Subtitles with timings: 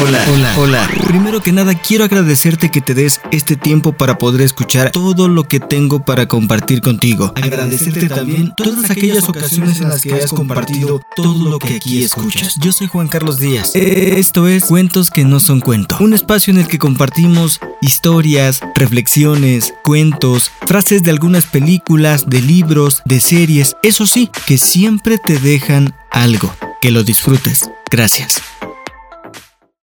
[0.00, 0.90] Hola, hola, hola.
[1.08, 5.48] Primero que nada, quiero agradecerte que te des este tiempo para poder escuchar todo lo
[5.48, 7.32] que tengo para compartir contigo.
[7.34, 12.56] Agradecerte también todas aquellas ocasiones en las que has compartido todo lo que aquí escuchas.
[12.60, 13.74] Yo soy Juan Carlos Díaz.
[13.74, 15.96] Eh, esto es Cuentos que no son cuento.
[15.98, 23.02] Un espacio en el que compartimos historias, reflexiones, cuentos, frases de algunas películas, de libros,
[23.04, 23.76] de series.
[23.82, 26.54] Eso sí, que siempre te dejan algo.
[26.80, 27.68] Que lo disfrutes.
[27.90, 28.40] Gracias.